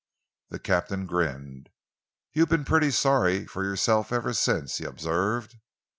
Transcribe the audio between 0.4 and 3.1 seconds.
The Captain grinned. "You've been pretty